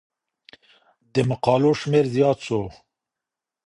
د 1.13 1.15
مقالو 1.29 1.71
شمېر 1.79 2.05
زيات 2.15 2.37
سو. 2.47 2.59